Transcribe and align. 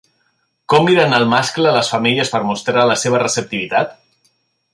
Com 0.73 0.87
miren 0.87 1.13
el 1.17 1.25
mascle 1.33 1.75
les 1.75 1.93
femelles 1.95 2.33
per 2.37 2.41
mostrar 2.49 2.87
la 2.93 2.97
seva 3.03 3.21
receptivitat? 3.27 3.95